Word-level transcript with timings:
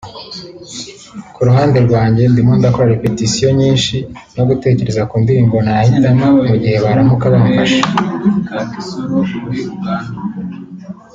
Ku 1.33 1.39
ruhande 1.47 1.77
rwanjye 1.87 2.23
ndimo 2.31 2.51
ndakora 2.59 2.91
repetitions 2.93 3.55
nyinshi 3.59 3.95
no 4.35 4.43
gutekereza 4.49 5.01
ku 5.09 5.15
ndirimbo 5.23 5.55
nahitamo 5.65 6.27
mu 6.47 6.55
gihe 6.61 6.75
baramuka 6.83 7.25
bamfashe 7.33 7.81